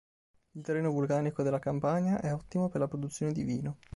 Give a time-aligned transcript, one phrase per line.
[0.53, 3.77] Il terreno vulcanico della Campania è ottimo per la produzione di vino.